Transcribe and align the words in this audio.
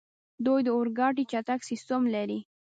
دوی 0.45 0.59
د 0.65 0.69
اورګاډي 0.77 1.23
چټک 1.31 1.59
سیسټم 1.69 2.01
لري. 2.15 2.39